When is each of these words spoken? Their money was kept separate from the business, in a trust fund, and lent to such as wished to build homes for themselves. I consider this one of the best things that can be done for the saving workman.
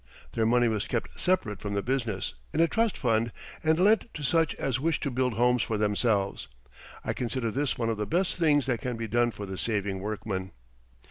Their 0.33 0.47
money 0.47 0.67
was 0.67 0.87
kept 0.87 1.19
separate 1.19 1.61
from 1.61 1.75
the 1.75 1.83
business, 1.83 2.33
in 2.55 2.59
a 2.59 2.67
trust 2.67 2.97
fund, 2.97 3.31
and 3.63 3.79
lent 3.79 4.11
to 4.15 4.23
such 4.23 4.55
as 4.55 4.79
wished 4.79 5.03
to 5.03 5.11
build 5.11 5.33
homes 5.33 5.61
for 5.61 5.77
themselves. 5.77 6.47
I 7.05 7.13
consider 7.13 7.51
this 7.51 7.77
one 7.77 7.91
of 7.91 7.97
the 7.97 8.07
best 8.07 8.35
things 8.37 8.65
that 8.65 8.81
can 8.81 8.97
be 8.97 9.07
done 9.07 9.29
for 9.29 9.45
the 9.45 9.59
saving 9.59 9.99
workman. 9.99 10.53